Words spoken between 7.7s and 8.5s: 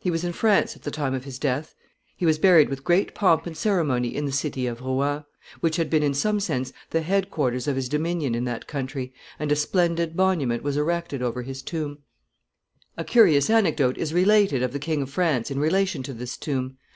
his dominion in